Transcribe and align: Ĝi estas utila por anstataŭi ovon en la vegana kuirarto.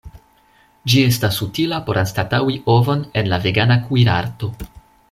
Ĝi 0.93 1.03
estas 1.09 1.37
utila 1.47 1.79
por 1.91 2.01
anstataŭi 2.03 2.59
ovon 2.79 3.07
en 3.23 3.31
la 3.35 3.41
vegana 3.47 3.79
kuirarto. 3.87 4.53